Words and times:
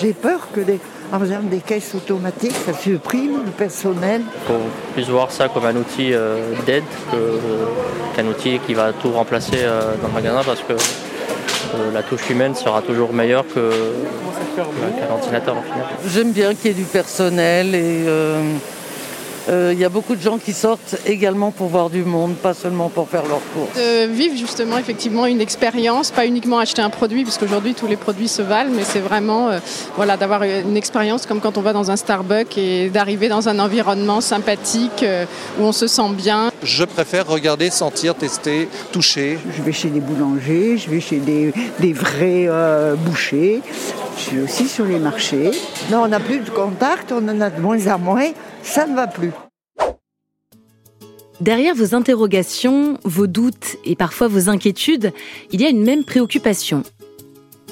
J'ai 0.00 0.12
peur 0.12 0.48
que 0.54 0.60
des, 0.60 0.80
par 1.10 1.22
exemple, 1.22 1.48
des 1.48 1.58
caisses 1.58 1.94
automatiques, 1.94 2.54
ça 2.66 2.72
supprime 2.72 3.44
le 3.44 3.50
personnel. 3.50 4.22
Il 4.22 4.54
faut 4.54 4.60
plus 4.94 5.10
voir 5.10 5.30
ça 5.30 5.48
comme 5.48 5.66
un 5.66 5.76
outil 5.76 6.12
euh, 6.12 6.54
d'aide 6.66 6.84
qu'un 8.14 8.26
outil 8.26 8.58
qui 8.66 8.74
va 8.74 8.92
tout 8.92 9.10
remplacer 9.10 9.58
euh, 9.58 9.94
dans 10.00 10.08
le 10.08 10.14
magasin 10.14 10.42
parce 10.44 10.60
que 10.60 10.72
euh, 10.72 11.92
la 11.92 12.02
touche 12.02 12.28
humaine 12.30 12.54
sera 12.54 12.82
toujours 12.82 13.12
meilleure 13.12 13.44
que, 13.46 13.70
qu'un 14.56 15.12
ordinateur 15.12 15.56
en 15.56 15.62
final. 15.62 15.86
J'aime 16.06 16.32
bien 16.32 16.54
qu'il 16.54 16.68
y 16.68 16.70
ait 16.70 16.76
du 16.76 16.84
personnel 16.84 17.74
et 17.74 18.04
il 19.48 19.52
euh, 19.52 19.74
y 19.74 19.84
a 19.84 19.88
beaucoup 19.88 20.14
de 20.14 20.20
gens 20.20 20.38
qui 20.38 20.52
sortent 20.52 20.96
également 21.04 21.50
pour 21.50 21.66
voir 21.66 21.90
du 21.90 22.04
monde, 22.04 22.34
pas 22.34 22.54
seulement 22.54 22.88
pour 22.88 23.08
faire 23.08 23.24
leurs 23.26 23.42
courses. 23.52 23.76
De 23.76 24.06
vivre 24.06 24.36
justement 24.36 24.78
effectivement 24.78 25.26
une 25.26 25.40
expérience, 25.40 26.12
pas 26.12 26.26
uniquement 26.26 26.58
acheter 26.58 26.80
un 26.80 26.90
produit, 26.90 27.24
puisqu'aujourd'hui 27.24 27.74
tous 27.74 27.88
les 27.88 27.96
produits 27.96 28.28
se 28.28 28.42
valent, 28.42 28.70
mais 28.72 28.84
c'est 28.84 29.00
vraiment 29.00 29.48
euh, 29.48 29.58
voilà, 29.96 30.16
d'avoir 30.16 30.44
une 30.44 30.76
expérience 30.76 31.26
comme 31.26 31.40
quand 31.40 31.58
on 31.58 31.60
va 31.60 31.72
dans 31.72 31.90
un 31.90 31.96
Starbucks 31.96 32.56
et 32.56 32.88
d'arriver 32.88 33.28
dans 33.28 33.48
un 33.48 33.58
environnement 33.58 34.20
sympathique 34.20 35.02
euh, 35.02 35.24
où 35.58 35.64
on 35.64 35.72
se 35.72 35.88
sent 35.88 36.10
bien. 36.16 36.52
Je 36.62 36.84
préfère 36.84 37.26
regarder, 37.26 37.70
sentir, 37.70 38.14
tester, 38.14 38.68
toucher. 38.92 39.38
Je 39.56 39.62
vais 39.62 39.72
chez 39.72 39.88
des 39.88 40.00
boulangers, 40.00 40.78
je 40.78 40.88
vais 40.88 41.00
chez 41.00 41.18
des, 41.18 41.52
des 41.80 41.92
vrais 41.92 42.48
bouchers, 42.96 43.60
je 44.16 44.22
suis 44.22 44.40
aussi 44.40 44.68
sur 44.68 44.84
les 44.84 44.98
marchés. 44.98 45.50
Non, 45.90 46.02
on 46.04 46.08
n'a 46.08 46.20
plus 46.20 46.38
de 46.38 46.50
contact, 46.50 47.12
on 47.12 47.28
en 47.28 47.40
a 47.40 47.50
de 47.50 47.60
moins 47.60 47.86
en 47.88 47.98
moins 47.98 48.30
ça 48.62 48.86
ne 48.86 48.94
va 48.94 49.06
plus. 49.06 49.32
Derrière 51.40 51.74
vos 51.74 51.94
interrogations, 51.94 52.98
vos 53.04 53.26
doutes 53.26 53.76
et 53.84 53.96
parfois 53.96 54.28
vos 54.28 54.48
inquiétudes, 54.48 55.12
il 55.50 55.60
y 55.60 55.66
a 55.66 55.70
une 55.70 55.82
même 55.82 56.04
préoccupation. 56.04 56.84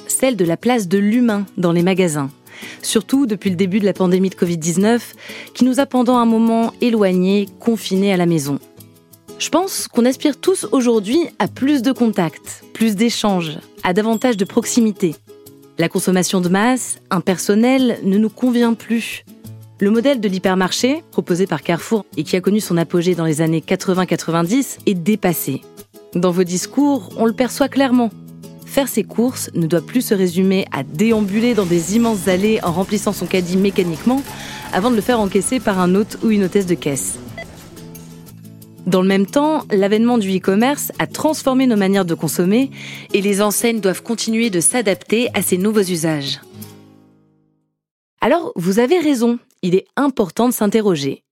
Celle 0.09 0.37
de 0.37 0.45
la 0.45 0.57
place 0.57 0.89
de 0.89 0.99
l'humain 0.99 1.47
dans 1.57 1.73
les 1.73 1.83
magasins. 1.83 2.31
Surtout 2.83 3.27
depuis 3.27 3.49
le 3.49 3.57
début 3.57 3.79
de 3.79 3.85
la 3.85 3.93
pandémie 3.93 4.29
de 4.29 4.35
Covid-19, 4.35 5.01
qui 5.55 5.65
nous 5.65 5.79
a 5.79 5.87
pendant 5.87 6.17
un 6.17 6.27
moment 6.27 6.73
éloignés, 6.81 7.49
confinés 7.61 8.13
à 8.13 8.17
la 8.17 8.27
maison. 8.27 8.59
Je 9.39 9.49
pense 9.49 9.89
qu'on 9.89 10.05
aspire 10.05 10.39
tous 10.39 10.67
aujourd'hui 10.73 11.19
à 11.39 11.49
plus 11.49 11.81
de 11.81 11.93
contacts, 11.93 12.65
plus 12.75 12.97
d'échanges, 12.97 13.59
à 13.83 13.93
davantage 13.93 14.37
de 14.37 14.45
proximité. 14.45 15.15
La 15.79 15.89
consommation 15.89 16.41
de 16.41 16.49
masse, 16.49 16.99
impersonnelle, 17.09 18.01
ne 18.03 18.19
nous 18.19 18.29
convient 18.29 18.75
plus. 18.75 19.25
Le 19.83 19.91
modèle 19.91 20.21
de 20.21 20.29
l'hypermarché, 20.29 21.03
proposé 21.11 21.47
par 21.47 21.63
Carrefour 21.63 22.05
et 22.19 22.23
qui 22.23 22.37
a 22.37 22.43
connu 22.43 22.61
son 22.61 22.77
apogée 22.77 23.15
dans 23.15 23.25
les 23.25 23.41
années 23.41 23.65
80-90, 23.67 24.81
est 24.85 24.93
dépassé. 24.93 25.63
Dans 26.15 26.31
vos 26.31 26.45
discours, 26.45 27.09
on 27.17 27.25
le 27.25 27.33
perçoit 27.33 27.69
clairement. 27.71 28.11
Faire 28.67 28.89
ses 28.89 29.05
courses 29.05 29.51
ne 29.55 29.67
doit 29.67 29.81
plus 29.81 30.03
se 30.03 30.13
résumer 30.13 30.67
à 30.71 30.83
déambuler 30.83 31.55
dans 31.55 31.65
des 31.65 31.97
immenses 31.97 32.29
allées 32.29 32.61
en 32.63 32.73
remplissant 32.73 33.15
son 33.15 33.25
caddie 33.25 33.57
mécaniquement 33.57 34.23
avant 34.75 34.91
de 34.91 34.97
le 34.97 35.01
faire 35.01 35.19
encaisser 35.19 35.61
par 35.61 35.81
un 35.81 35.95
hôte 35.95 36.19
ou 36.23 36.29
une 36.29 36.45
hôtesse 36.45 36.67
de 36.67 36.75
caisse. 36.75 37.19
Dans 38.87 39.01
le 39.01 39.09
même 39.09 39.27
temps, 39.27 39.65
l'avènement 39.71 40.19
du 40.19 40.37
e-commerce 40.37 40.93
a 40.99 41.07
transformé 41.07 41.67
nos 41.67 41.77
manières 41.77 42.05
de 42.05 42.15
consommer 42.15 42.71
et 43.15 43.23
les 43.23 43.41
enseignes 43.41 43.81
doivent 43.81 44.03
continuer 44.03 44.51
de 44.51 44.61
s'adapter 44.61 45.31
à 45.33 45.41
ces 45.41 45.57
nouveaux 45.57 45.81
usages. 45.81 46.41
Alors, 48.21 48.53
vous 48.57 48.79
avez 48.79 48.99
raison, 48.99 49.39
il 49.63 49.75
est 49.75 49.87
important 49.97 50.49
de 50.49 50.55
s'interroger. 50.55 51.25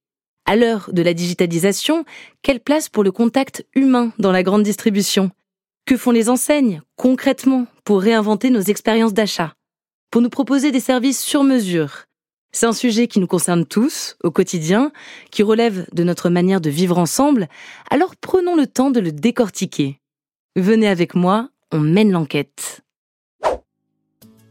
À 0.45 0.57
l'heure 0.57 0.91
de 0.93 1.03
la 1.03 1.15
digitalisation, 1.15 2.05
quelle 2.43 2.61
place 2.61 2.89
pour 2.89 3.05
le 3.05 3.13
contact 3.13 3.67
humain 3.75 4.13
dans 4.19 4.33
la 4.33 4.43
grande 4.43 4.63
distribution? 4.63 5.31
Que 5.85 5.97
font 5.97 6.11
les 6.11 6.29
enseignes, 6.29 6.81
concrètement, 6.97 7.67
pour 7.85 8.01
réinventer 8.01 8.51
nos 8.51 8.61
expériences 8.61 9.13
d'achat? 9.13 9.55
Pour 10.11 10.23
nous 10.23 10.31
proposer 10.31 10.71
des 10.71 10.81
services 10.81 11.21
sur 11.21 11.45
mesure 11.45 12.05
C'est 12.51 12.67
un 12.67 12.73
sujet 12.73 13.09
qui 13.09 13.21
nous 13.21 13.27
concerne 13.27 13.67
tous, 13.67 14.17
au 14.23 14.31
quotidien, 14.31 14.91
qui 15.31 15.43
relève 15.43 15.87
de 15.93 16.03
notre 16.03 16.31
manière 16.31 16.63
de 16.63 16.71
vivre 16.71 16.97
ensemble, 16.97 17.49
alors 17.91 18.17
prenons 18.17 18.57
le 18.57 18.67
temps 18.67 18.91
de 18.91 19.01
le 19.01 19.13
décortiquer. 19.13 20.01
Venez 20.57 20.89
avec 20.89 21.15
moi, 21.15 21.51
on 21.73 21.81
mène 21.81 22.11
l'enquête. 22.11 22.83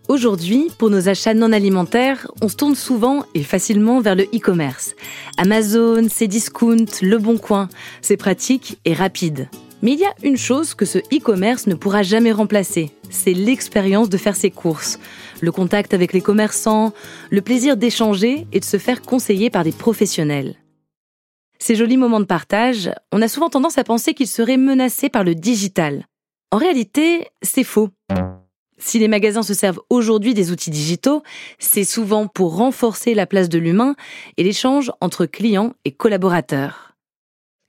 Aujourd'hui, 0.07 0.69
pour 0.77 0.89
nos 0.89 1.09
achats 1.09 1.33
non 1.33 1.51
alimentaires, 1.51 2.31
on 2.41 2.47
se 2.47 2.55
tourne 2.55 2.75
souvent 2.75 3.25
et 3.33 3.43
facilement 3.43 3.99
vers 3.99 4.15
le 4.15 4.23
e-commerce. 4.23 4.95
Amazon, 5.35 6.07
Cdiscount, 6.07 6.85
Le 7.01 7.17
Bon 7.17 7.37
Coin, 7.37 7.67
c'est 8.01 8.15
pratique 8.15 8.79
et 8.85 8.93
rapide. 8.93 9.49
Mais 9.81 9.91
il 9.91 9.99
y 9.99 10.05
a 10.05 10.13
une 10.23 10.37
chose 10.37 10.73
que 10.75 10.85
ce 10.85 10.97
e-commerce 10.97 11.67
ne 11.67 11.75
pourra 11.75 12.03
jamais 12.03 12.31
remplacer, 12.31 12.91
c'est 13.09 13.33
l'expérience 13.33 14.09
de 14.09 14.17
faire 14.17 14.37
ses 14.37 14.49
courses, 14.49 14.97
le 15.41 15.51
contact 15.51 15.93
avec 15.93 16.13
les 16.13 16.21
commerçants, 16.21 16.93
le 17.29 17.41
plaisir 17.41 17.75
d'échanger 17.75 18.47
et 18.53 18.61
de 18.61 18.65
se 18.65 18.77
faire 18.77 19.01
conseiller 19.01 19.49
par 19.49 19.65
des 19.65 19.73
professionnels. 19.73 20.55
Ces 21.59 21.75
jolis 21.75 21.97
moments 21.97 22.21
de 22.21 22.25
partage, 22.25 22.91
on 23.11 23.21
a 23.21 23.27
souvent 23.27 23.49
tendance 23.49 23.77
à 23.77 23.83
penser 23.83 24.13
qu'ils 24.13 24.27
seraient 24.27 24.57
menacés 24.57 25.09
par 25.09 25.25
le 25.25 25.35
digital. 25.35 26.05
En 26.51 26.57
réalité, 26.57 27.27
c'est 27.41 27.65
faux. 27.65 27.89
Si 28.79 28.99
les 28.99 29.07
magasins 29.07 29.43
se 29.43 29.53
servent 29.53 29.81
aujourd'hui 29.89 30.33
des 30.33 30.51
outils 30.51 30.69
digitaux, 30.69 31.23
c'est 31.57 31.83
souvent 31.83 32.27
pour 32.27 32.55
renforcer 32.55 33.15
la 33.15 33.25
place 33.25 33.49
de 33.49 33.57
l'humain 33.57 33.95
et 34.37 34.43
l'échange 34.43 34.91
entre 35.01 35.25
clients 35.25 35.73
et 35.83 35.91
collaborateurs. 35.91 36.93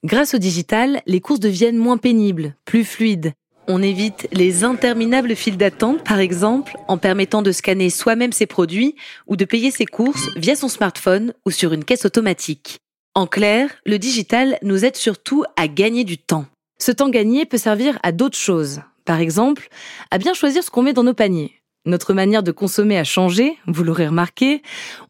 Grâce 0.05 0.35
au 0.35 0.39
digital, 0.39 1.03
les 1.07 1.21
courses 1.21 1.41
deviennent 1.41 1.77
moins 1.77 1.97
pénibles, 1.97 2.55
plus 2.65 2.85
fluides. 2.85 3.33
On 3.67 3.83
évite 3.83 4.29
les 4.33 4.65
interminables 4.65 5.35
files 5.35 5.57
d'attente, 5.57 6.05
par 6.05 6.21
exemple, 6.21 6.77
en 6.89 6.99
permettant 6.99 7.43
de 7.43 7.53
scanner 7.53 7.91
soi-même 7.91 8.33
ses 8.33 8.47
produits 8.47 8.95
ou 9.27 9.37
de 9.37 9.45
payer 9.45 9.71
ses 9.71 9.87
courses 9.87 10.31
via 10.37 10.57
son 10.57 10.69
smartphone 10.69 11.35
ou 11.45 11.51
sur 11.51 11.73
une 11.73 11.85
caisse 11.85 12.07
automatique. 12.07 12.79
En 13.15 13.27
clair, 13.27 13.71
le 13.85 13.99
digital 13.99 14.59
nous 14.63 14.85
aide 14.85 14.97
surtout 14.97 15.45
à 15.57 15.69
gagner 15.69 16.05
du 16.05 16.17
temps. 16.17 16.47
Ce 16.79 16.93
temps 16.93 17.09
gagné 17.09 17.45
peut 17.45 17.59
servir 17.59 17.99
à 18.03 18.13
d'autres 18.13 18.39
choses, 18.39 18.81
par 19.09 19.21
exemple, 19.21 19.71
à 20.11 20.19
bien 20.19 20.35
choisir 20.35 20.63
ce 20.63 20.71
qu'on 20.71 20.83
met 20.83 20.93
dans 20.93 21.03
nos 21.03 21.15
paniers. 21.15 21.63
Notre 21.87 22.13
manière 22.13 22.43
de 22.43 22.53
consommer 22.53 22.99
a 22.99 23.05
changé, 23.05 23.57
vous 23.67 23.83
l'aurez 23.83 24.09
remarqué. 24.09 24.61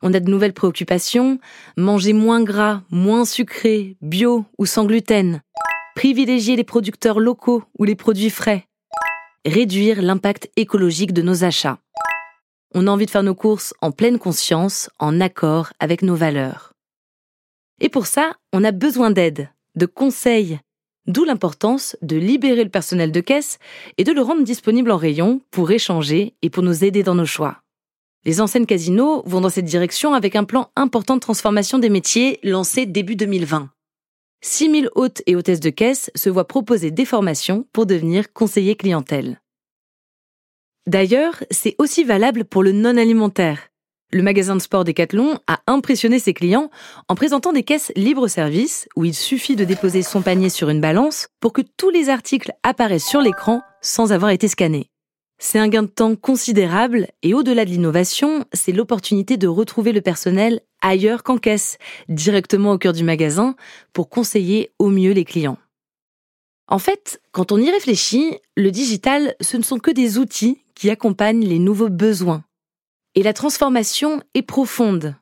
On 0.03 0.15
a 0.15 0.21
de 0.21 0.31
nouvelles 0.31 0.53
préoccupations. 0.53 1.41
Manger 1.77 2.13
moins 2.13 2.41
gras, 2.41 2.83
moins 2.93 3.25
sucré, 3.25 3.97
bio 4.01 4.45
ou 4.57 4.67
sans 4.67 4.85
gluten. 4.85 5.43
Privilégier 5.97 6.55
les 6.55 6.63
producteurs 6.63 7.19
locaux 7.19 7.65
ou 7.77 7.83
les 7.83 7.97
produits 7.97 8.31
frais. 8.31 8.67
Réduire 9.45 10.01
l'impact 10.01 10.49
écologique 10.55 11.13
de 11.13 11.23
nos 11.23 11.43
achats. 11.43 11.81
On 12.77 12.87
a 12.87 12.93
envie 12.93 13.07
de 13.07 13.11
faire 13.11 13.25
nos 13.25 13.35
courses 13.35 13.75
en 13.81 13.91
pleine 13.91 14.21
conscience, 14.21 14.91
en 15.01 15.21
accord 15.21 15.73
avec 15.81 16.03
nos 16.03 16.15
valeurs. 16.15 16.73
Et 17.81 17.89
pour 17.89 18.07
ça, 18.07 18.35
on 18.53 18.63
a 18.63 18.71
besoin 18.71 19.11
d'aide, 19.11 19.51
de 19.75 19.87
conseils, 19.87 20.61
D'où 21.09 21.25
l'importance 21.25 21.97
de 22.03 22.17
libérer 22.17 22.65
le 22.65 22.71
personnel 22.71 23.11
de 23.13 23.21
caisse 23.21 23.59
et 23.97 24.05
de 24.05 24.13
le 24.13 24.21
rendre 24.21 24.45
disponible 24.45 24.91
en 24.91 24.99
rayon 24.99 25.41
pour 25.51 25.71
échanger 25.71 26.35
et 26.43 26.51
pour 26.51 26.63
nous 26.63 26.85
aider 26.85 27.03
dans 27.03 27.15
nos 27.15 27.25
choix. 27.25 27.63
Les 28.27 28.43
enseignes 28.43 28.67
casinos 28.67 29.23
vont 29.25 29.41
dans 29.41 29.49
cette 29.49 29.65
direction 29.65 30.13
avec 30.13 30.37
un 30.37 30.45
plan 30.45 30.71
important 30.77 31.15
de 31.15 31.21
transformation 31.21 31.79
des 31.79 31.89
métiers 31.89 32.39
lancé 32.43 32.85
début 32.85 33.17
2020. 33.17 33.71
6000 34.43 34.91
hôtes 34.97 35.23
et 35.27 35.35
hôtesses 35.35 35.61
de 35.61 35.71
caisse 35.71 36.11
se 36.15 36.29
voient 36.29 36.47
proposer 36.47 36.91
des 36.91 37.07
formations 37.07 37.67
pour 37.73 37.87
devenir 37.87 38.31
conseillers 38.35 38.77
clientèle. 38.77 39.41
D'ailleurs, 40.87 41.43
c'est 41.51 41.75
aussi 41.79 42.05
valable 42.05 42.45
pour 42.45 42.63
le 42.63 42.73
non 42.73 42.99
alimentaire. 42.99 43.68
Le 44.11 44.23
magasin 44.23 44.57
de 44.57 44.63
sport 44.63 44.85
Decathlon 44.85 45.39
a 45.47 45.61
impressionné 45.67 46.19
ses 46.19 46.33
clients 46.33 46.71
en 47.09 47.15
présentant 47.15 47.53
des 47.53 47.63
caisses 47.63 47.93
libre-service 47.95 48.89
où 48.97 49.05
il 49.05 49.15
suffit 49.15 49.55
de 49.55 49.67
déposer 49.67 50.03
son 50.03 50.23
panier 50.23 50.49
sur 50.49 50.71
une 50.71 50.81
balance 50.81 51.29
pour 51.41 51.53
que 51.53 51.61
tous 51.77 51.91
les 51.91 52.09
articles 52.09 52.53
apparaissent 52.63 53.07
sur 53.07 53.21
l'écran 53.21 53.61
sans 53.83 54.11
avoir 54.11 54.31
été 54.31 54.49
scannés. 54.49 54.91
C'est 55.39 55.59
un 55.59 55.69
gain 55.69 55.83
de 55.83 55.89
temps 55.89 56.17
considérable 56.17 57.09
et 57.23 57.35
au-delà 57.35 57.67
de 57.67 57.71
l'innovation, 57.71 58.47
c'est 58.55 58.73
l'opportunité 58.73 59.37
de 59.37 59.47
retrouver 59.47 59.93
le 59.93 60.01
personnel 60.01 60.63
ailleurs 60.81 61.23
qu'en 61.23 61.37
caisse, 61.37 61.77
directement 62.09 62.73
au 62.73 62.79
cœur 62.79 62.95
du 62.95 63.05
magasin, 63.05 63.57
pour 63.93 64.09
conseiller 64.09 64.73
au 64.79 64.89
mieux 64.89 65.13
les 65.13 65.27
clients. 65.27 65.59
En 66.67 66.79
fait, 66.79 67.21
quand 67.33 67.53
on 67.53 67.59
y 67.59 67.71
réfléchit, 67.71 68.39
le 68.57 68.71
digital, 68.71 69.35
ce 69.43 69.59
ne 69.59 69.63
sont 69.63 69.79
que 69.79 69.91
des 69.91 70.17
outils 70.17 70.65
qui 70.75 70.89
accompagnent 70.89 71.45
les 71.45 71.59
nouveaux 71.59 71.91
besoins 71.91 72.43
et 73.19 73.25
la 73.25 73.33
transformation 73.33 74.23
est 74.35 74.43
profonde. 74.43 75.17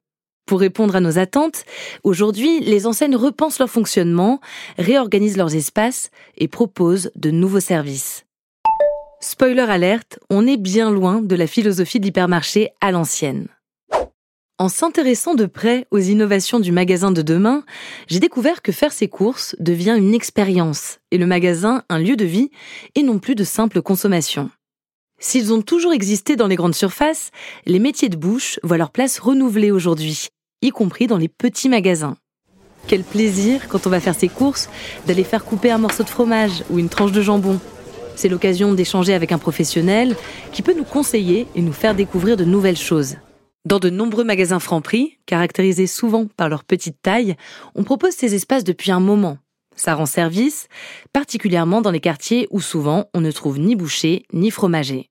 Pour 0.45 0.61
répondre 0.61 0.97
à 0.97 1.01
nos 1.01 1.19
attentes, 1.19 1.65
aujourd'hui, 2.05 2.61
les 2.61 2.87
enseignes 2.87 3.17
repensent 3.17 3.59
leur 3.59 3.71
fonctionnement, 3.71 4.39
réorganisent 4.77 5.39
leurs 5.39 5.55
espaces 5.55 6.11
et 6.37 6.47
proposent 6.47 7.11
de 7.17 7.31
nouveaux 7.31 7.59
services. 7.59 8.27
Spoiler 9.21 9.63
alerte, 9.63 10.19
on 10.29 10.47
est 10.47 10.59
bien 10.59 10.91
loin 10.91 11.23
de 11.23 11.35
la 11.37 11.47
philosophie 11.47 11.99
de 11.99 12.05
l'hypermarché 12.05 12.69
à 12.83 12.93
l'ancienne. 12.93 13.49
En 14.59 14.69
s'intéressant 14.69 15.35
de 15.35 15.47
près 15.47 15.87
aux 15.91 15.99
innovations 15.99 16.61
du 16.61 16.73
magasin 16.73 17.13
de 17.13 17.23
demain, 17.23 17.65
j'ai 18.09 18.21
découvert 18.21 18.61
que 18.61 18.73
faire 18.73 18.93
ses 18.93 19.09
courses 19.09 19.57
devient 19.59 19.97
une 19.97 20.15
expérience 20.15 20.99
et 21.13 21.17
le 21.17 21.27
magasin 21.27 21.83
un 21.89 21.99
lieu 21.99 22.17
de 22.17 22.27
vie 22.27 22.51
et 22.95 23.03
non 23.03 23.21
plus 23.21 23.35
de 23.35 23.45
simple 23.45 23.81
consommation. 23.81 24.51
S'ils 25.19 25.53
ont 25.53 25.63
toujours 25.63 25.93
existé 25.93 26.37
dans 26.37 26.47
les 26.47 26.57
grandes 26.57 26.75
surfaces, 26.75 27.31
les 27.65 27.79
métiers 27.79 28.09
de 28.09 28.17
bouche 28.17 28.61
voient 28.63 28.77
leur 28.77 28.91
place 28.91 29.19
renouvelée 29.19 29.71
aujourd'hui, 29.71 30.29
y 30.61 30.71
compris 30.71 31.07
dans 31.07 31.17
les 31.17 31.29
petits 31.29 31.69
magasins. 31.69 32.17
Quel 32.87 33.03
plaisir, 33.03 33.67
quand 33.69 33.87
on 33.87 33.91
va 33.91 34.01
faire 34.01 34.15
ses 34.15 34.29
courses, 34.29 34.69
d'aller 35.07 35.25
faire 35.25 35.45
couper 35.45 35.71
un 35.71 35.79
morceau 35.79 36.05
de 36.05 36.09
fromage 36.09 36.63
ou 36.71 36.79
une 36.79 36.89
tranche 36.89 37.13
de 37.13 37.23
jambon. 37.23 37.59
C'est 38.15 38.29
l'occasion 38.29 38.75
d'échanger 38.75 39.15
avec 39.15 39.33
un 39.33 39.39
professionnel 39.39 40.17
qui 40.53 40.63
peut 40.63 40.75
nous 40.75 40.85
conseiller 40.85 41.47
et 41.55 41.63
nous 41.63 41.73
faire 41.73 41.95
découvrir 41.95 42.37
de 42.37 42.45
nouvelles 42.45 42.77
choses. 42.77 43.17
Dans 43.65 43.81
de 43.81 43.91
nombreux 43.91 44.23
magasins 44.23 44.61
Franprix, 44.61 45.19
caractérisés 45.27 45.89
souvent 45.89 46.27
par 46.37 46.49
leur 46.49 46.63
petite 46.63 47.03
taille, 47.03 47.37
on 47.75 47.83
propose 47.83 48.13
ces 48.13 48.35
espaces 48.35 48.65
depuis 48.65 48.93
un 48.93 49.01
moment. 49.01 49.39
Ça 49.77 49.95
rend 49.95 50.07
service, 50.07 50.69
particulièrement 51.13 51.81
dans 51.81 51.91
les 51.91 52.01
quartiers 52.01 52.49
où 52.51 52.61
souvent 52.61 53.07
on 53.15 53.21
ne 53.21 53.31
trouve 53.31 53.59
ni 53.59 53.77
boucher 53.77 54.25
ni 54.33 54.51
fromager. 54.51 55.11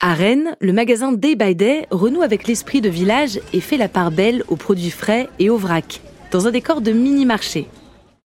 À 0.00 0.12
Rennes, 0.12 0.56
le 0.60 0.74
magasin 0.74 1.12
Day 1.12 1.36
by 1.36 1.54
Day 1.54 1.86
renoue 1.90 2.20
avec 2.20 2.46
l'esprit 2.46 2.82
de 2.82 2.90
village 2.90 3.40
et 3.54 3.60
fait 3.60 3.78
la 3.78 3.88
part 3.88 4.10
belle 4.10 4.44
aux 4.48 4.56
produits 4.56 4.90
frais 4.90 5.28
et 5.38 5.48
aux 5.48 5.56
vrac, 5.56 6.02
dans 6.32 6.46
un 6.46 6.50
décor 6.50 6.82
de 6.82 6.92
mini-marché. 6.92 7.66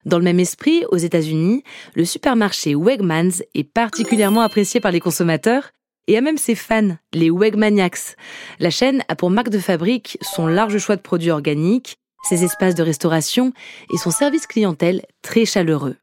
Dans 0.03 0.17
le 0.17 0.23
même 0.23 0.39
esprit, 0.39 0.83
aux 0.91 0.97
États-Unis, 0.97 1.63
le 1.95 2.03
supermarché 2.05 2.75
Wegmans 2.75 3.43
est 3.53 3.63
particulièrement 3.63 4.41
apprécié 4.41 4.81
par 4.81 4.91
les 4.91 4.99
consommateurs 4.99 5.69
et 6.07 6.17
a 6.17 6.21
même 6.21 6.37
ses 6.37 6.55
fans, 6.55 6.97
les 7.13 7.29
Wegmaniacs. 7.29 8.17
La 8.59 8.69
chaîne 8.69 9.03
a 9.07 9.15
pour 9.15 9.29
marque 9.29 9.49
de 9.49 9.59
fabrique 9.59 10.17
son 10.21 10.47
large 10.47 10.77
choix 10.77 10.95
de 10.95 11.01
produits 11.01 11.31
organiques, 11.31 11.97
ses 12.23 12.43
espaces 12.43 12.75
de 12.75 12.83
restauration 12.83 13.53
et 13.93 13.97
son 13.97 14.11
service 14.11 14.47
clientèle 14.47 15.05
très 15.21 15.45
chaleureux. 15.45 15.95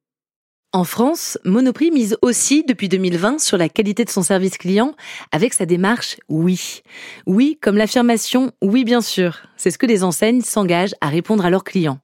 En 0.72 0.84
France, 0.84 1.38
Monoprix 1.44 1.90
mise 1.90 2.18
aussi 2.20 2.62
depuis 2.62 2.90
2020 2.90 3.40
sur 3.40 3.56
la 3.56 3.70
qualité 3.70 4.04
de 4.04 4.10
son 4.10 4.22
service 4.22 4.58
client 4.58 4.94
avec 5.32 5.54
sa 5.54 5.64
démarche 5.64 6.16
oui. 6.28 6.82
Oui 7.26 7.58
comme 7.62 7.78
l'affirmation 7.78 8.52
oui 8.62 8.84
bien 8.84 9.00
sûr. 9.00 9.46
C'est 9.56 9.70
ce 9.70 9.78
que 9.78 9.86
les 9.86 10.04
enseignes 10.04 10.42
s'engagent 10.42 10.94
à 11.00 11.08
répondre 11.08 11.46
à 11.46 11.50
leurs 11.50 11.64
clients. 11.64 12.00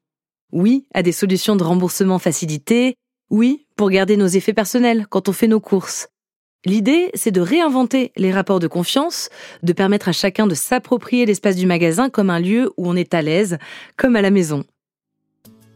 Oui 0.51 0.87
à 0.95 1.03
des 1.03 1.13
solutions 1.13 1.57
de 1.57 1.65
remboursement 1.65 2.19
facilitées. 2.19 2.95
Oui 3.29 3.67
pour 3.77 3.91
garder 3.91 4.17
nos 4.17 4.27
effets 4.27 4.55
personnels 4.55 5.07
quand 5.11 5.29
on 5.29 5.33
fait 5.33 5.49
nos 5.49 5.61
courses. 5.61 6.09
L'idée, 6.67 7.11
c'est 7.15 7.31
de 7.31 7.41
réinventer 7.41 8.13
les 8.17 8.33
rapports 8.33 8.61
de 8.61 8.67
confiance, 8.67 9.29
de 9.63 9.73
permettre 9.73 10.09
à 10.09 10.13
chacun 10.13 10.47
de 10.47 10.55
s'approprier 10.55 11.27
l'espace 11.27 11.57
du 11.57 11.67
magasin 11.67 12.09
comme 12.09 12.31
un 12.31 12.41
lieu 12.41 12.73
où 12.77 12.89
on 12.89 12.97
est 12.97 13.15
à 13.15 13.23
l'aise, 13.23 13.59
comme 13.97 14.17
à 14.17 14.23
la 14.23 14.31
maison 14.31 14.65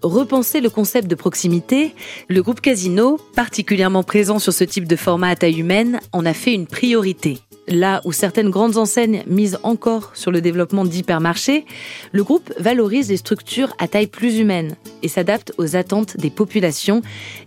repenser 0.03 0.61
le 0.61 0.71
concept 0.71 1.09
de 1.09 1.15
proximité, 1.15 1.95
le 2.29 2.43
groupe 2.43 2.61
Casino, 2.61 3.19
particulièrement 3.35 4.03
présent 4.03 4.39
sur 4.39 4.53
ce 4.53 4.65
type 4.65 4.87
de 4.87 4.97
format 4.97 5.31
à 5.31 5.37
taille 5.37 5.61
humaine, 5.61 6.01
en 6.13 6.25
a 6.25 6.35
fait 6.35 6.55
une 6.55 6.67
priorité. 6.67 7.39
Là 7.67 8.01
où 8.05 8.13
certaines 8.13 8.51
grandes 8.51 8.77
enseignes 8.77 9.25
misent 9.27 9.59
encore 9.63 10.13
sur 10.15 10.31
le 10.31 10.41
développement 10.41 10.85
d'hypermarchés, 10.85 11.67
le 12.13 12.25
groupe 12.25 12.53
valorise 12.59 13.11
les 13.11 13.17
structures 13.17 13.75
à 13.79 13.89
taille 13.89 14.07
plus 14.07 14.39
humaine 14.39 14.77
et 15.03 15.09
s'adapte 15.09 15.53
aux 15.59 15.77
attentes 15.77 16.17
des 16.17 16.31
populations 16.31 17.03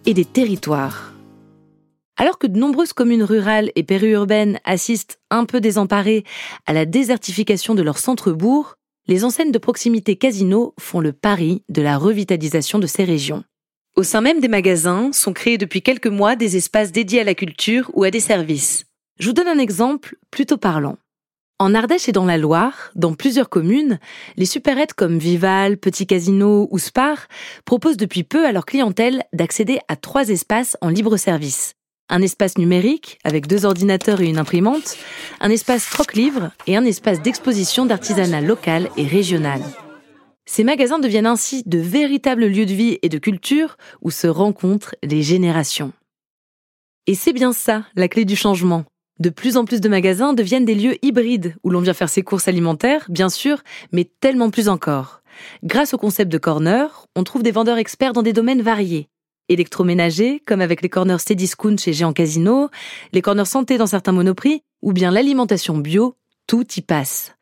et 0.05 0.13
des 0.13 0.25
territoires. 0.25 1.13
Alors 2.17 2.37
que 2.37 2.47
de 2.47 2.59
nombreuses 2.59 2.93
communes 2.93 3.23
rurales 3.23 3.71
et 3.75 3.83
périurbaines 3.83 4.59
assistent 4.63 5.19
un 5.29 5.45
peu 5.45 5.61
désemparées 5.61 6.23
à 6.65 6.73
la 6.73 6.85
désertification 6.85 7.73
de 7.73 7.81
leurs 7.81 7.97
centres-bourgs, 7.97 8.75
les 9.07 9.25
enseignes 9.25 9.51
de 9.51 9.57
proximité 9.57 10.15
Casino 10.15 10.73
font 10.79 10.99
le 10.99 11.13
pari 11.13 11.63
de 11.69 11.81
la 11.81 11.97
revitalisation 11.97 12.79
de 12.79 12.87
ces 12.87 13.03
régions. 13.03 13.43
Au 13.95 14.03
sein 14.03 14.21
même 14.21 14.39
des 14.39 14.47
magasins 14.47 15.11
sont 15.11 15.33
créés 15.33 15.57
depuis 15.57 15.81
quelques 15.81 16.07
mois 16.07 16.35
des 16.35 16.55
espaces 16.55 16.91
dédiés 16.91 17.21
à 17.21 17.25
la 17.25 17.35
culture 17.35 17.89
ou 17.93 18.03
à 18.03 18.11
des 18.11 18.19
services. 18.19 18.85
Je 19.19 19.27
vous 19.27 19.33
donne 19.33 19.47
un 19.47 19.59
exemple 19.59 20.15
plutôt 20.29 20.57
parlant. 20.57 20.97
En 21.59 21.75
Ardèche 21.75 22.07
et 22.09 22.11
dans 22.11 22.25
la 22.25 22.37
Loire, 22.37 22.91
dans 22.95 23.13
plusieurs 23.13 23.49
communes, 23.49 23.99
les 24.37 24.45
supérettes 24.45 24.93
comme 24.93 25.19
Vival, 25.19 25.77
Petit 25.77 26.07
Casino 26.07 26.67
ou 26.71 26.79
Spar 26.79 27.27
proposent 27.65 27.97
depuis 27.97 28.23
peu 28.23 28.45
à 28.45 28.51
leur 28.51 28.65
clientèle 28.65 29.23
d'accéder 29.33 29.79
à 29.87 29.95
trois 29.95 30.29
espaces 30.29 30.77
en 30.81 30.89
libre 30.89 31.17
service 31.17 31.75
un 32.11 32.21
espace 32.21 32.57
numérique 32.57 33.17
avec 33.23 33.47
deux 33.47 33.65
ordinateurs 33.65 34.21
et 34.21 34.27
une 34.27 34.37
imprimante, 34.37 34.97
un 35.39 35.49
espace 35.49 35.89
troc-livre 35.89 36.51
et 36.67 36.77
un 36.77 36.85
espace 36.85 37.21
d'exposition 37.21 37.85
d'artisanat 37.85 38.41
local 38.41 38.89
et 38.97 39.07
régional. 39.07 39.61
Ces 40.45 40.63
magasins 40.63 40.99
deviennent 40.99 41.25
ainsi 41.25 41.63
de 41.65 41.79
véritables 41.79 42.45
lieux 42.45 42.65
de 42.65 42.73
vie 42.73 42.99
et 43.01 43.09
de 43.09 43.17
culture 43.17 43.77
où 44.01 44.11
se 44.11 44.27
rencontrent 44.27 44.95
les 45.01 45.23
générations. 45.23 45.93
Et 47.07 47.15
c'est 47.15 47.33
bien 47.33 47.53
ça, 47.53 47.85
la 47.95 48.09
clé 48.09 48.25
du 48.25 48.35
changement. 48.35 48.83
De 49.19 49.29
plus 49.29 49.55
en 49.55 49.65
plus 49.65 49.81
de 49.81 49.89
magasins 49.89 50.33
deviennent 50.33 50.65
des 50.65 50.75
lieux 50.75 50.97
hybrides 51.03 51.55
où 51.63 51.69
l'on 51.69 51.79
vient 51.79 51.93
faire 51.93 52.09
ses 52.09 52.23
courses 52.23 52.47
alimentaires, 52.47 53.05
bien 53.09 53.29
sûr, 53.29 53.61
mais 53.91 54.09
tellement 54.19 54.49
plus 54.49 54.67
encore. 54.67 55.21
Grâce 55.63 55.93
au 55.93 55.97
concept 55.97 56.31
de 56.31 56.37
corner, 56.37 57.05
on 57.15 57.23
trouve 57.23 57.43
des 57.43 57.51
vendeurs 57.51 57.77
experts 57.77 58.13
dans 58.13 58.23
des 58.23 58.33
domaines 58.33 58.61
variés 58.61 59.10
électroménager, 59.51 60.41
comme 60.45 60.61
avec 60.61 60.81
les 60.81 60.89
corners 60.89 61.19
Cdiscount 61.19 61.77
chez 61.77 61.93
Géant 61.93 62.13
Casino, 62.13 62.69
les 63.13 63.21
corners 63.21 63.45
santé 63.45 63.77
dans 63.77 63.87
certains 63.87 64.11
monoprix, 64.11 64.63
ou 64.81 64.93
bien 64.93 65.11
l'alimentation 65.11 65.77
bio, 65.77 66.15
tout 66.47 66.65
y 66.75 66.81
passe. 66.81 67.33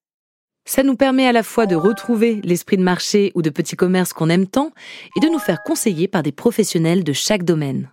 Ça 0.65 0.83
nous 0.83 0.95
permet 0.95 1.25
à 1.25 1.31
la 1.31 1.43
fois 1.43 1.65
de 1.65 1.75
retrouver 1.75 2.41
l'esprit 2.43 2.77
de 2.77 2.83
marché 2.83 3.31
ou 3.33 3.41
de 3.41 3.49
petit 3.49 3.75
commerce 3.75 4.13
qu'on 4.13 4.29
aime 4.29 4.47
tant 4.47 4.71
et 5.15 5.19
de 5.19 5.27
nous 5.27 5.39
faire 5.39 5.63
conseiller 5.63 6.07
par 6.07 6.21
des 6.21 6.31
professionnels 6.31 7.03
de 7.03 7.13
chaque 7.13 7.43
domaine. 7.43 7.91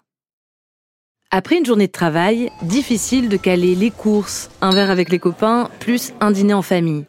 Après 1.31 1.59
une 1.59 1.67
journée 1.67 1.87
de 1.87 1.93
travail, 1.93 2.51
difficile 2.63 3.29
de 3.29 3.37
caler 3.37 3.75
les 3.75 3.91
courses, 3.91 4.51
un 4.61 4.71
verre 4.71 4.91
avec 4.91 5.09
les 5.09 5.19
copains, 5.19 5.71
plus 5.81 6.13
un 6.21 6.31
dîner 6.31 6.55
en 6.55 6.63
famille. 6.63 7.05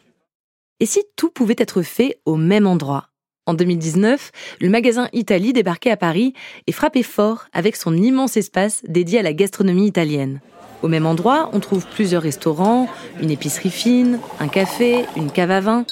Et 0.79 0.85
si 0.85 1.03
tout 1.15 1.29
pouvait 1.29 1.55
être 1.57 1.81
fait 1.81 2.19
au 2.25 2.35
même 2.35 2.65
endroit? 2.65 3.06
En 3.47 3.53
2019, 3.53 4.31
le 4.59 4.69
magasin 4.69 5.07
Italie 5.13 5.53
débarquait 5.53 5.89
à 5.89 5.97
Paris 5.97 6.33
et 6.67 6.71
frappait 6.71 7.01
fort 7.01 7.45
avec 7.53 7.75
son 7.77 7.95
immense 7.95 8.37
espace 8.37 8.83
dédié 8.87 9.19
à 9.19 9.23
la 9.23 9.33
gastronomie 9.33 9.87
italienne. 9.87 10.41
Au 10.83 10.89
même 10.89 11.07
endroit, 11.07 11.49
on 11.53 11.59
trouve 11.59 11.87
plusieurs 11.87 12.21
restaurants, 12.21 12.87
une 13.21 13.31
épicerie 13.31 13.71
fine, 13.71 14.19
un 14.39 14.47
café, 14.47 15.05
une 15.15 15.31
cave 15.31 15.51
à 15.51 15.61
vin. 15.61 15.85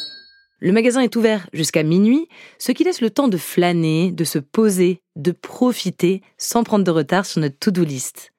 Le 0.59 0.71
magasin 0.71 1.01
est 1.01 1.15
ouvert 1.15 1.47
jusqu'à 1.53 1.83
minuit, 1.83 2.27
ce 2.59 2.71
qui 2.71 2.83
laisse 2.83 3.01
le 3.01 3.09
temps 3.09 3.27
de 3.27 3.37
flâner, 3.37 4.11
de 4.11 4.23
se 4.23 4.37
poser, 4.37 5.01
de 5.15 5.31
profiter 5.31 6.21
sans 6.37 6.63
prendre 6.63 6.83
de 6.83 6.91
retard 6.91 7.25
sur 7.25 7.41
notre 7.41 7.57
to-do 7.57 7.83
list. 7.83 8.31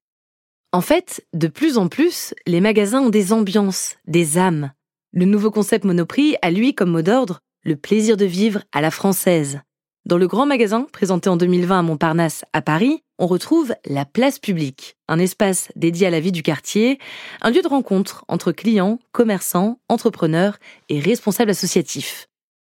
En 0.73 0.83
fait, 0.83 1.27
de 1.33 1.49
plus 1.49 1.79
en 1.79 1.89
plus, 1.89 2.35
les 2.47 2.61
magasins 2.61 3.01
ont 3.01 3.11
des 3.11 3.33
ambiances, 3.33 3.97
des 4.07 4.39
âmes. 4.39 4.73
Le 5.13 5.25
nouveau 5.25 5.51
concept 5.51 5.85
Monoprix 5.85 6.37
a 6.43 6.51
lui 6.51 6.75
comme 6.75 6.91
mot 6.91 7.03
d'ordre 7.03 7.41
le 7.67 7.77
plaisir 7.77 8.17
de 8.17 8.25
vivre 8.25 8.63
à 8.73 8.81
la 8.81 8.93
française. 8.93 9.61
Dans 10.05 10.19
le 10.19 10.29
grand 10.29 10.47
magasin 10.47 10.87
présenté 10.93 11.29
en 11.29 11.37
2020 11.37 11.81
à 11.81 11.83
Montparnasse 11.83 12.45
à 12.53 12.63
Paris, 12.63 13.03
on 13.19 13.27
retrouve 13.27 13.75
la 13.85 14.05
place 14.05 14.39
publique, 14.39 14.97
un 15.09 15.19
espace 15.19 15.73
dédié 15.75 16.07
à 16.07 16.11
la 16.11 16.21
vie 16.21 16.31
du 16.31 16.45
quartier, 16.45 17.01
un 17.41 17.51
lieu 17.51 17.63
de 17.63 17.69
rencontre 17.69 18.25
entre 18.29 18.53
clients, 18.53 19.01
commerçants, 19.11 19.81
entrepreneurs 19.89 20.59
et 20.89 21.01
responsables 21.01 21.51
associatifs. 21.51 22.29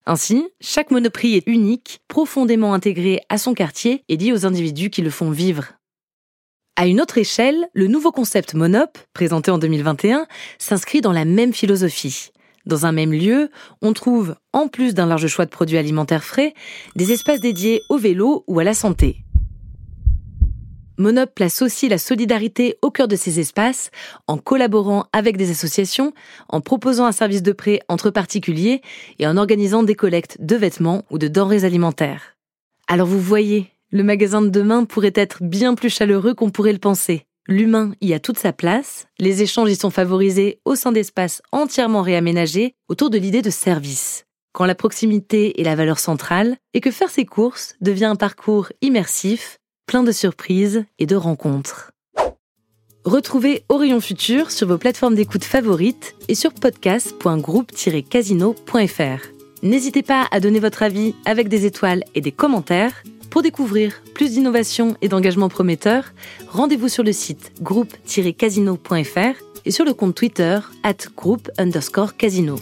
Ainsi, 0.05 0.47
chaque 0.61 0.91
monoprix 0.91 1.35
est 1.37 1.47
unique, 1.47 2.01
profondément 2.07 2.75
intégré 2.75 3.21
à 3.29 3.39
son 3.39 3.55
quartier 3.55 4.03
et 4.09 4.17
lié 4.17 4.31
aux 4.31 4.45
individus 4.45 4.91
qui 4.91 5.01
le 5.01 5.09
font 5.09 5.31
vivre. 5.31 5.73
À 6.75 6.85
une 6.85 7.01
autre 7.01 7.17
échelle, 7.17 7.67
le 7.73 7.87
nouveau 7.87 8.11
concept 8.11 8.53
Monop, 8.53 8.99
présenté 9.13 9.49
en 9.49 9.57
2021, 9.57 10.27
s'inscrit 10.59 11.01
dans 11.01 11.13
la 11.13 11.25
même 11.25 11.53
philosophie. 11.53 12.32
Dans 12.65 12.85
un 12.85 12.91
même 12.91 13.11
lieu, 13.11 13.49
on 13.81 13.93
trouve, 13.93 14.35
en 14.53 14.67
plus 14.67 14.93
d'un 14.93 15.05
large 15.05 15.27
choix 15.27 15.45
de 15.45 15.49
produits 15.49 15.77
alimentaires 15.77 16.23
frais, 16.23 16.53
des 16.95 17.11
espaces 17.11 17.41
dédiés 17.41 17.81
au 17.89 17.97
vélo 17.97 18.43
ou 18.47 18.59
à 18.59 18.63
la 18.63 18.73
santé. 18.73 19.23
Monop 20.97 21.33
place 21.33 21.61
aussi 21.61 21.89
la 21.89 21.97
solidarité 21.97 22.77
au 22.81 22.91
cœur 22.91 23.07
de 23.07 23.15
ces 23.15 23.39
espaces 23.39 23.89
en 24.27 24.37
collaborant 24.37 25.05
avec 25.11 25.37
des 25.37 25.49
associations, 25.49 26.13
en 26.49 26.61
proposant 26.61 27.05
un 27.05 27.11
service 27.11 27.41
de 27.41 27.51
prêt 27.51 27.79
entre 27.89 28.11
particuliers 28.11 28.81
et 29.17 29.25
en 29.25 29.35
organisant 29.35 29.83
des 29.83 29.95
collectes 29.95 30.37
de 30.39 30.55
vêtements 30.55 31.03
ou 31.09 31.17
de 31.17 31.27
denrées 31.27 31.65
alimentaires. 31.65 32.37
Alors 32.87 33.07
vous 33.07 33.19
voyez, 33.19 33.71
le 33.91 34.03
magasin 34.03 34.41
de 34.41 34.49
demain 34.49 34.85
pourrait 34.85 35.13
être 35.15 35.43
bien 35.43 35.73
plus 35.73 35.89
chaleureux 35.89 36.35
qu'on 36.35 36.51
pourrait 36.51 36.73
le 36.73 36.79
penser. 36.79 37.25
L'humain 37.47 37.93
y 37.99 38.13
a 38.13 38.21
toute 38.21 38.39
sa 38.39 38.53
place, 38.53 39.07
les 39.19 39.41
échanges 39.41 39.69
y 39.69 39.75
sont 39.75 39.89
favorisés 39.89 40.61
au 40.63 40.75
sein 40.75 40.93
d'espaces 40.93 41.41
entièrement 41.51 42.01
réaménagés 42.01 42.73
autour 42.87 43.09
de 43.09 43.17
l'idée 43.17 43.41
de 43.41 43.49
service. 43.49 44.23
Quand 44.53 44.65
la 44.65 44.75
proximité 44.75 45.59
est 45.59 45.65
la 45.65 45.75
valeur 45.75 45.99
centrale 45.99 46.55
et 46.73 46.79
que 46.79 46.89
faire 46.89 47.09
ses 47.09 47.25
courses 47.25 47.75
devient 47.81 48.05
un 48.05 48.15
parcours 48.15 48.69
immersif, 48.81 49.57
plein 49.87 50.03
de 50.03 50.13
surprises 50.13 50.85
et 50.99 51.05
de 51.05 51.17
rencontres. 51.17 51.91
Retrouvez 53.03 53.65
Orion 53.67 53.99
Futur 53.99 54.49
sur 54.49 54.69
vos 54.69 54.77
plateformes 54.77 55.15
d'écoute 55.15 55.43
favorites 55.43 56.15
et 56.29 56.35
sur 56.35 56.53
podcast.groupe-casino.fr. 56.53 59.27
N'hésitez 59.63 60.03
pas 60.03 60.29
à 60.31 60.39
donner 60.39 60.59
votre 60.59 60.83
avis 60.83 61.13
avec 61.25 61.49
des 61.49 61.65
étoiles 61.65 62.05
et 62.15 62.21
des 62.21 62.31
commentaires 62.31 63.03
pour 63.33 63.41
découvrir 63.41 64.03
plus 64.13 64.33
d'innovation 64.33 64.95
et 65.01 65.07
d'engagement 65.07 65.49
prometteurs, 65.49 66.13
rendez-vous 66.49 66.87
sur 66.87 67.01
le 67.01 67.11
site 67.11 67.51
groupe-casino.fr 67.63 69.43
et 69.65 69.71
sur 69.71 69.85
le 69.85 69.93
compte 69.95 70.13
Twitter 70.13 70.59
at 70.83 70.93
group 71.17 71.49
underscore 71.57 72.15
casino. 72.15 72.57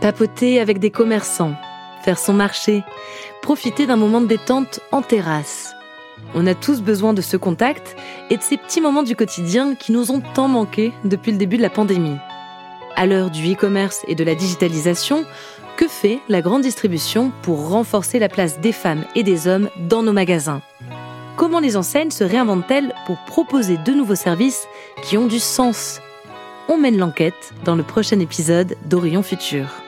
Papoter 0.00 0.60
avec 0.60 0.78
des 0.78 0.88
commerçants, 0.88 1.54
faire 2.06 2.18
son 2.18 2.32
marché, 2.32 2.82
profiter 3.42 3.86
d'un 3.86 3.96
moment 3.96 4.22
de 4.22 4.28
détente 4.28 4.80
en 4.92 5.02
terrasse. 5.02 5.73
On 6.34 6.46
a 6.46 6.54
tous 6.54 6.80
besoin 6.80 7.14
de 7.14 7.20
ce 7.20 7.36
contact 7.36 7.96
et 8.30 8.36
de 8.36 8.42
ces 8.42 8.56
petits 8.56 8.80
moments 8.80 9.02
du 9.02 9.16
quotidien 9.16 9.74
qui 9.74 9.92
nous 9.92 10.10
ont 10.10 10.22
tant 10.34 10.48
manqué 10.48 10.92
depuis 11.04 11.32
le 11.32 11.38
début 11.38 11.56
de 11.56 11.62
la 11.62 11.70
pandémie. 11.70 12.16
À 12.96 13.06
l'heure 13.06 13.30
du 13.30 13.52
e-commerce 13.52 14.04
et 14.08 14.14
de 14.14 14.24
la 14.24 14.34
digitalisation, 14.34 15.24
que 15.76 15.88
fait 15.88 16.20
la 16.28 16.40
grande 16.40 16.62
distribution 16.62 17.32
pour 17.42 17.68
renforcer 17.68 18.18
la 18.18 18.28
place 18.28 18.60
des 18.60 18.72
femmes 18.72 19.04
et 19.14 19.22
des 19.22 19.48
hommes 19.48 19.68
dans 19.88 20.02
nos 20.02 20.12
magasins? 20.12 20.62
Comment 21.36 21.60
les 21.60 21.76
enseignes 21.76 22.12
se 22.12 22.24
réinventent-elles 22.24 22.94
pour 23.06 23.18
proposer 23.26 23.76
de 23.76 23.92
nouveaux 23.92 24.14
services 24.14 24.66
qui 25.02 25.18
ont 25.18 25.26
du 25.26 25.40
sens? 25.40 26.00
On 26.68 26.78
mène 26.78 26.96
l'enquête 26.96 27.52
dans 27.64 27.74
le 27.74 27.82
prochain 27.82 28.20
épisode 28.20 28.76
d'Orion 28.86 29.22
Futur. 29.22 29.83